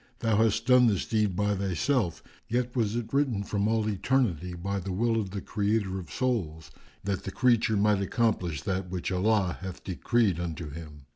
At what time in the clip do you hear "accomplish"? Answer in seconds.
8.01-8.63